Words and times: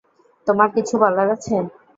তোমায় 0.47 0.71
কিছু 0.75 0.95
বলার 1.03 1.27
আছে। 1.35 1.55